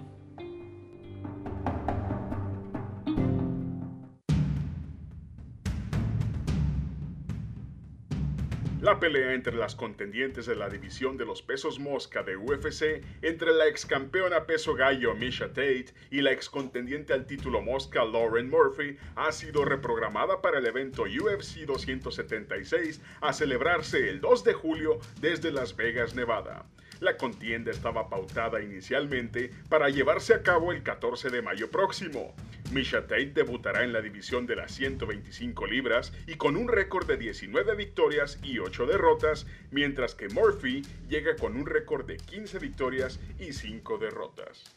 [8.93, 13.51] La pelea entre las contendientes de la división de los pesos mosca de UFC entre
[13.51, 18.51] la ex campeona peso gallo Misha Tate y la ex contendiente al título mosca Lauren
[18.51, 24.99] Murphy ha sido reprogramada para el evento UFC 276 a celebrarse el 2 de julio
[25.19, 26.67] desde Las Vegas, Nevada.
[27.03, 32.33] La contienda estaba pautada inicialmente para llevarse a cabo el 14 de mayo próximo.
[32.71, 37.17] Misha Tate debutará en la división de las 125 libras y con un récord de
[37.17, 43.19] 19 victorias y 8 derrotas, mientras que Murphy llega con un récord de 15 victorias
[43.37, 44.73] y 5 derrotas.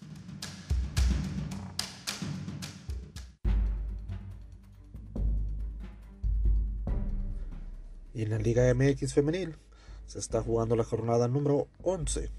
[8.13, 9.55] Y en la Liga MX femenil
[10.07, 12.31] se está jugando la jornada número 11.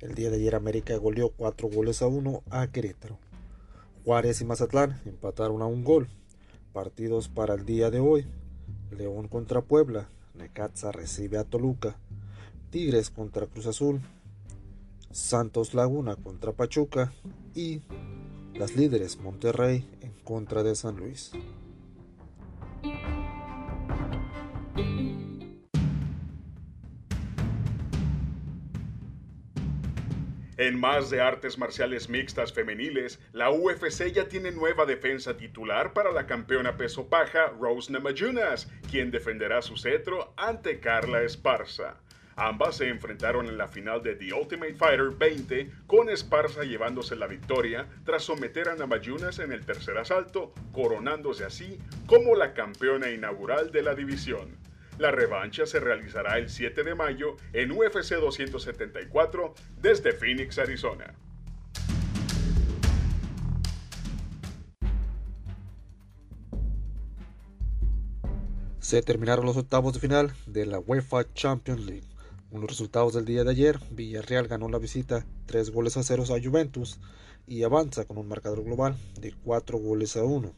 [0.00, 3.18] El día de ayer América goleó 4 goles a 1 a Querétaro.
[4.04, 6.08] Juárez y Mazatlán empataron a un gol.
[6.72, 8.26] Partidos para el día de hoy.
[8.90, 10.08] León contra Puebla.
[10.34, 11.96] Necaxa recibe a Toluca.
[12.70, 14.00] Tigres contra Cruz Azul.
[15.10, 17.12] Santos Laguna contra Pachuca.
[17.54, 17.82] Y
[18.54, 21.32] las líderes Monterrey en contra de San Luis.
[30.68, 36.12] En más de artes marciales mixtas femeniles, la UFC ya tiene nueva defensa titular para
[36.12, 41.96] la campeona peso paja Rose Namajunas, quien defenderá su cetro ante Carla Esparza.
[42.36, 47.28] Ambas se enfrentaron en la final de The Ultimate Fighter 20, con Esparza llevándose la
[47.28, 53.72] victoria tras someter a Namajunas en el tercer asalto, coronándose así como la campeona inaugural
[53.72, 54.67] de la división.
[54.98, 61.14] La revancha se realizará el 7 de mayo en UFC 274 desde Phoenix, Arizona.
[68.80, 72.08] Se terminaron los octavos de final de la UEFA Champions League.
[72.50, 76.24] Con los resultados del día de ayer, Villarreal ganó la visita 3 goles a 0
[76.24, 76.98] a Juventus
[77.46, 80.52] y avanza con un marcador global de 4 goles a 1.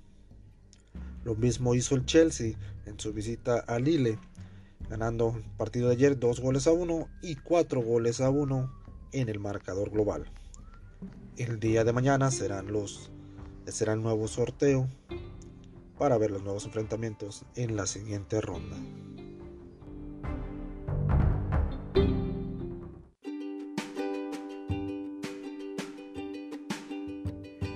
[1.24, 2.55] Lo mismo hizo el Chelsea
[2.86, 4.18] en su visita a Lille
[4.91, 8.70] ganando el partido de ayer 2 goles a 1 y 4 goles a 1
[9.12, 10.26] en el marcador global.
[11.36, 13.11] El día de mañana serán los
[13.66, 14.88] será el nuevo sorteo
[15.97, 18.76] para ver los nuevos enfrentamientos en la siguiente ronda.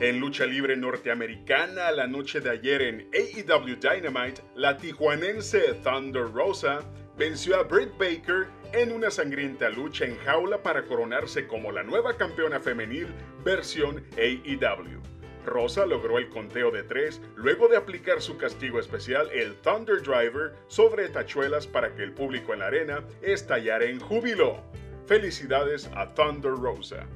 [0.00, 6.80] En lucha libre norteamericana, la noche de ayer en AEW Dynamite, la tijuanense Thunder Rosa
[7.16, 12.16] venció a Britt Baker en una sangrienta lucha en jaula para coronarse como la nueva
[12.16, 13.06] campeona femenil
[13.44, 15.00] versión AEW.
[15.44, 20.54] Rosa logró el conteo de tres luego de aplicar su castigo especial, el Thunder Driver,
[20.68, 24.62] sobre tachuelas para que el público en la arena estallara en júbilo.
[25.06, 27.06] Felicidades a Thunder Rosa.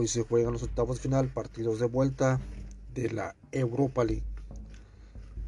[0.00, 2.40] Hoy se juegan los octavos final, partidos de vuelta
[2.94, 4.22] de la Europa League.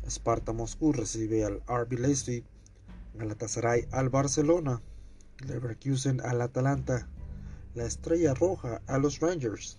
[0.08, 2.42] Sparta Moscú recibe al RB Leipzig,
[3.14, 4.82] Galatasaray al Barcelona,
[5.46, 7.08] Leverkusen al Atalanta,
[7.76, 9.78] la Estrella Roja a los Rangers.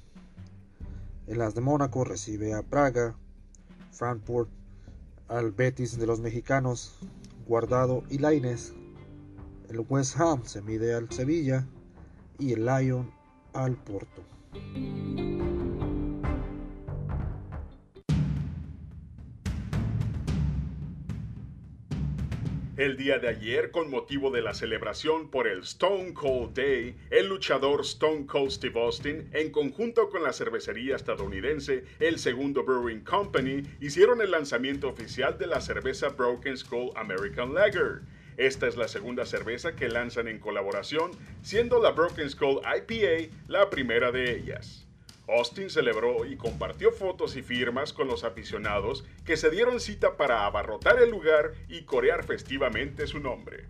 [1.28, 3.17] El As de Mónaco recibe a Praga,
[3.91, 4.49] Frankfurt
[5.28, 6.97] al Betis de los mexicanos,
[7.45, 8.72] Guardado y Laines.
[9.67, 11.67] El West Ham se mide al Sevilla
[12.39, 13.11] y el Lyon
[13.51, 14.30] al Porto.
[22.82, 27.28] El día de ayer, con motivo de la celebración por el Stone Cold Day, el
[27.28, 33.62] luchador Stone Cold Steve Austin, en conjunto con la cervecería estadounidense El Segundo Brewing Company,
[33.82, 38.02] hicieron el lanzamiento oficial de la cerveza Broken Skull American Lager.
[38.41, 41.11] Esta es la segunda cerveza que lanzan en colaboración,
[41.43, 44.87] siendo la Broken Skull IPA la primera de ellas.
[45.27, 50.47] Austin celebró y compartió fotos y firmas con los aficionados que se dieron cita para
[50.47, 53.67] abarrotar el lugar y corear festivamente su nombre.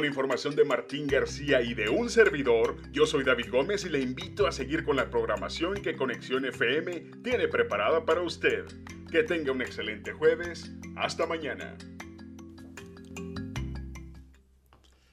[0.00, 4.00] Con información de Martín García y de un servidor, yo soy David Gómez y le
[4.00, 8.64] invito a seguir con la programación que Conexión FM tiene preparada para usted.
[9.12, 10.72] Que tenga un excelente jueves.
[10.96, 11.76] Hasta mañana.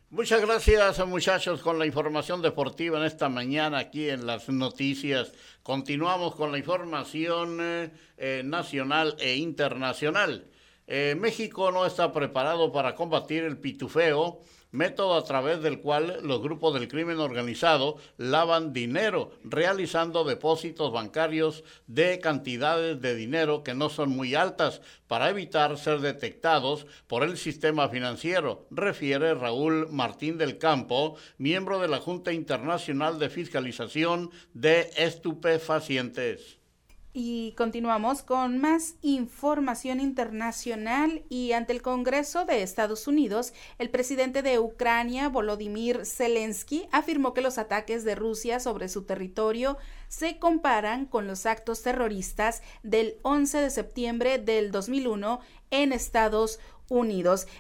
[0.10, 5.34] Muchas gracias muchachos con la información deportiva en esta mañana aquí en las noticias.
[5.64, 10.48] Continuamos con la información eh, nacional e internacional.
[10.90, 14.44] Eh, México no está preparado para combatir el pitufeo
[14.78, 21.64] método a través del cual los grupos del crimen organizado lavan dinero, realizando depósitos bancarios
[21.88, 27.38] de cantidades de dinero que no son muy altas para evitar ser detectados por el
[27.38, 34.92] sistema financiero, refiere Raúl Martín del Campo, miembro de la Junta Internacional de Fiscalización de
[34.98, 36.57] Estupefacientes.
[37.20, 44.44] Y continuamos con más información internacional y ante el Congreso de Estados Unidos, el presidente
[44.44, 51.08] de Ucrania, Volodymyr Zelensky, afirmó que los ataques de Rusia sobre su territorio se comparan
[51.08, 55.40] con los actos terroristas del 11 de septiembre del 2001
[55.72, 56.77] en Estados Unidos.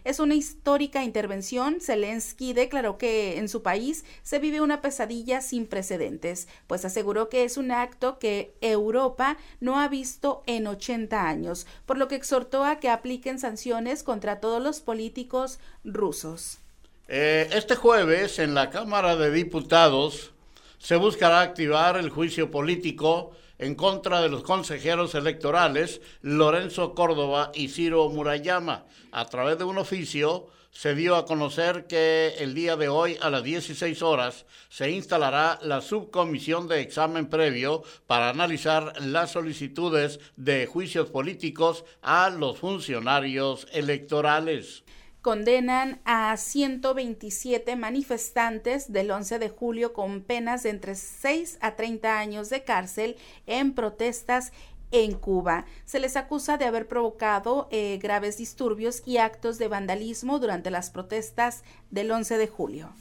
[0.03, 1.81] Es una histórica intervención.
[1.81, 7.43] Zelensky declaró que en su país se vive una pesadilla sin precedentes, pues aseguró que
[7.43, 12.63] es un acto que Europa no ha visto en 80 años, por lo que exhortó
[12.63, 16.59] a que apliquen sanciones contra todos los políticos rusos.
[17.09, 20.33] Eh, este jueves en la Cámara de Diputados
[20.77, 27.69] se buscará activar el juicio político en contra de los consejeros electorales Lorenzo Córdoba y
[27.69, 28.85] Ciro Murayama.
[29.11, 33.31] A través de un oficio se dio a conocer que el día de hoy a
[33.31, 40.67] las 16 horas se instalará la subcomisión de examen previo para analizar las solicitudes de
[40.67, 44.83] juicios políticos a los funcionarios electorales
[45.27, 52.17] condenan a 127 manifestantes del 11 de julio con penas de entre 6 a 30
[52.17, 54.53] años de cárcel en protestas
[54.91, 55.65] en Cuba.
[55.83, 60.91] Se les acusa de haber provocado eh, graves disturbios y actos de vandalismo durante las
[60.91, 62.93] protestas del 11 de julio.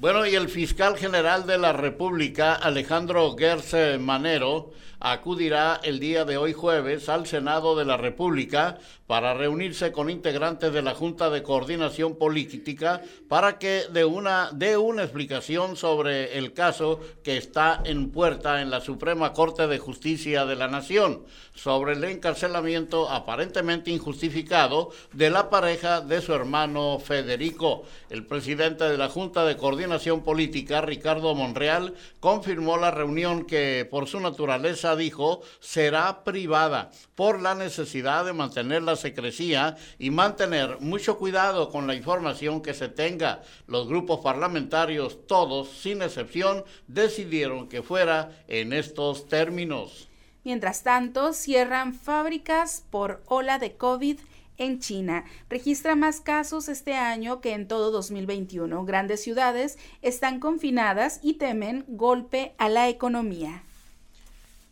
[0.00, 4.72] Bueno, y el fiscal general de la República, Alejandro Gerse Manero,
[5.04, 10.72] acudirá el día de hoy jueves al Senado de la República para reunirse con integrantes
[10.72, 16.54] de la Junta de Coordinación Política para que de una, dé una explicación sobre el
[16.54, 21.24] caso que está en puerta en la Suprema Corte de Justicia de la Nación
[21.54, 27.84] sobre el encarcelamiento aparentemente injustificado de la pareja de su hermano Federico.
[28.08, 34.08] El presidente de la Junta de Coordinación Política, Ricardo Monreal, confirmó la reunión que por
[34.08, 41.18] su naturaleza, dijo, será privada por la necesidad de mantener la secrecía y mantener mucho
[41.18, 43.42] cuidado con la información que se tenga.
[43.66, 50.08] Los grupos parlamentarios, todos, sin excepción, decidieron que fuera en estos términos.
[50.44, 54.18] Mientras tanto, cierran fábricas por ola de COVID
[54.58, 55.24] en China.
[55.48, 58.84] Registra más casos este año que en todo 2021.
[58.84, 63.64] Grandes ciudades están confinadas y temen golpe a la economía.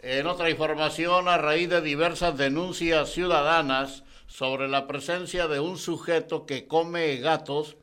[0.05, 6.44] En otra información, a raíz de diversas denuncias ciudadanas sobre la presencia de un sujeto
[6.44, 7.76] que come gatos,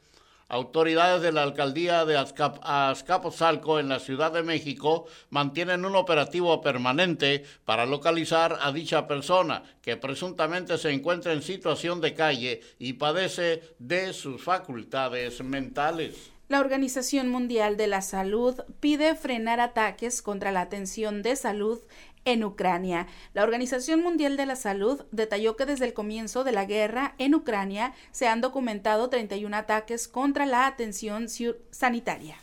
[0.49, 7.45] autoridades de la alcaldía de Azcapotzalco en la Ciudad de México mantienen un operativo permanente
[7.63, 13.63] para localizar a dicha persona que presuntamente se encuentra en situación de calle y padece
[13.79, 16.33] de sus facultades mentales.
[16.49, 21.79] La Organización Mundial de la Salud pide frenar ataques contra la atención de salud
[22.25, 23.07] en Ucrania.
[23.33, 27.35] La Organización Mundial de la Salud detalló que desde el comienzo de la guerra en
[27.35, 31.27] Ucrania se han documentado 31 ataques contra la atención
[31.71, 32.37] sanitaria.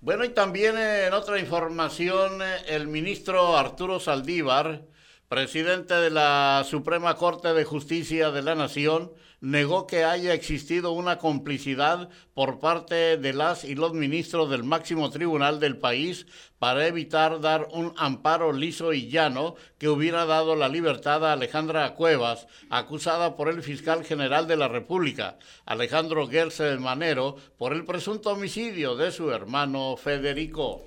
[0.00, 4.82] Bueno, y también en otra información, el ministro Arturo Saldívar,
[5.28, 11.18] presidente de la Suprema Corte de Justicia de la Nación, negó que haya existido una
[11.18, 16.26] complicidad por parte de las y los ministros del máximo tribunal del país
[16.58, 21.94] para evitar dar un amparo liso y llano que hubiera dado la libertad a Alejandra
[21.94, 28.30] Cuevas, acusada por el fiscal general de la República, Alejandro Gerse Manero, por el presunto
[28.30, 30.84] homicidio de su hermano Federico.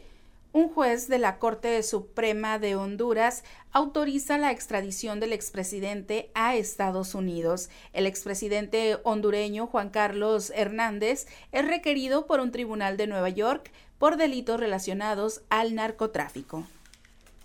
[0.54, 7.16] Un juez de la Corte Suprema de Honduras autoriza la extradición del expresidente a Estados
[7.16, 7.70] Unidos.
[7.94, 14.18] El expresidente hondureño Juan Carlos Hernández es requerido por un tribunal de Nueva York por
[14.18, 16.68] delitos relacionados al narcotráfico.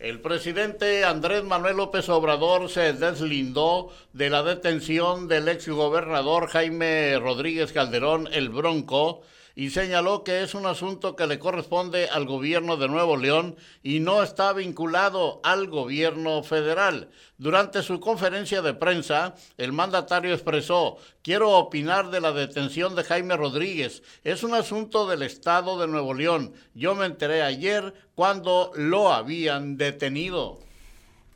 [0.01, 7.73] El presidente Andrés Manuel López Obrador se deslindó de la detención del exgobernador Jaime Rodríguez
[7.73, 9.23] Calderón el Bronco
[9.57, 14.01] y señaló que es un asunto que le corresponde al gobierno de Nuevo León y
[14.01, 17.09] no está vinculado al gobierno federal.
[17.39, 23.35] Durante su conferencia de prensa, el mandatario expresó, quiero opinar de la detención de Jaime
[23.35, 24.03] Rodríguez.
[24.25, 26.53] Es un asunto del Estado de Nuevo León.
[26.75, 30.66] Yo me enteré ayer cuando lo habían detenido.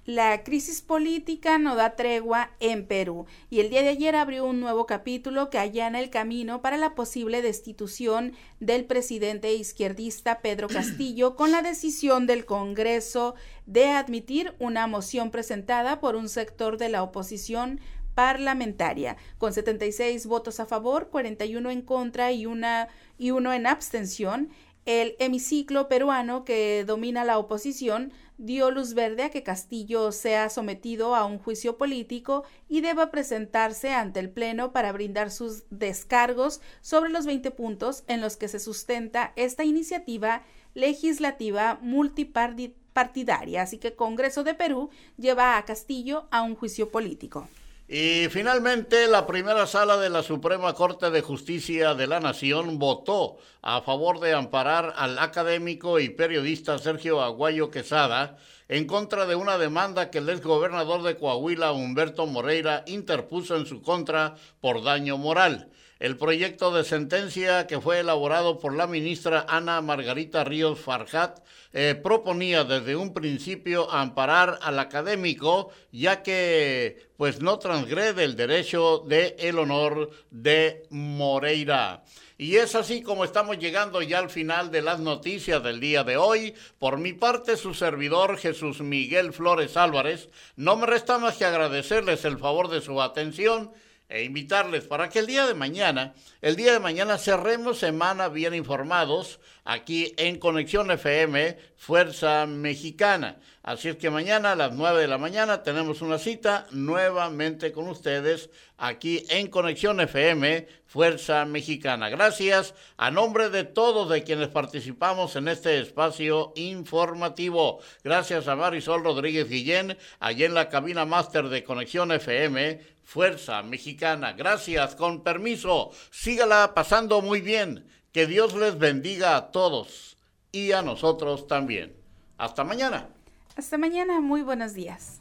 [0.07, 4.59] La crisis política no da tregua en Perú y el día de ayer abrió un
[4.59, 11.37] nuevo capítulo que allana el camino para la posible destitución del presidente izquierdista Pedro Castillo
[11.37, 13.35] con la decisión del Congreso
[13.67, 17.79] de admitir una moción presentada por un sector de la oposición
[18.15, 22.89] parlamentaria, con 76 votos a favor, 41 en contra y, una,
[23.19, 24.51] y uno en abstención.
[24.87, 31.15] El hemiciclo peruano que domina la oposición dio luz verde a que Castillo sea sometido
[31.15, 37.11] a un juicio político y deba presentarse ante el Pleno para brindar sus descargos sobre
[37.11, 40.43] los 20 puntos en los que se sustenta esta iniciativa
[40.75, 43.63] legislativa multipartidaria.
[43.63, 47.47] Así que Congreso de Perú lleva a Castillo a un juicio político.
[47.93, 53.39] Y finalmente, la primera sala de la Suprema Corte de Justicia de la Nación votó
[53.63, 58.39] a favor de amparar al académico y periodista Sergio Aguayo Quesada
[58.69, 63.83] en contra de una demanda que el exgobernador de Coahuila, Humberto Moreira, interpuso en su
[63.83, 65.69] contra por daño moral.
[66.01, 71.41] El proyecto de sentencia que fue elaborado por la ministra Ana Margarita Ríos Farjat
[71.75, 79.05] eh, proponía desde un principio amparar al académico ya que pues no transgrede el derecho
[79.07, 82.03] de el honor de Moreira.
[82.39, 86.17] Y es así como estamos llegando ya al final de las noticias del día de
[86.17, 86.55] hoy.
[86.79, 92.25] Por mi parte, su servidor Jesús Miguel Flores Álvarez, no me resta más que agradecerles
[92.25, 93.71] el favor de su atención
[94.11, 98.55] e invitarles para que el día de mañana, el día de mañana cerremos semana bien
[98.55, 103.39] informados aquí en Conexión FM Fuerza Mexicana.
[103.71, 107.87] Así es que mañana a las 9 de la mañana tenemos una cita nuevamente con
[107.87, 112.09] ustedes aquí en Conexión FM Fuerza Mexicana.
[112.09, 117.79] Gracias a nombre de todos de quienes participamos en este espacio informativo.
[118.03, 124.33] Gracias a Marisol Rodríguez Guillén, allí en la cabina máster de Conexión FM Fuerza Mexicana.
[124.33, 125.93] Gracias, con permiso.
[126.11, 127.87] Sígala pasando muy bien.
[128.11, 130.17] Que Dios les bendiga a todos
[130.51, 131.95] y a nosotros también.
[132.37, 133.11] Hasta mañana.
[133.57, 135.19] Hasta mañana, muy buenos días.